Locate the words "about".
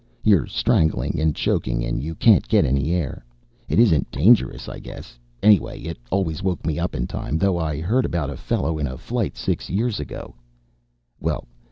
8.05-8.31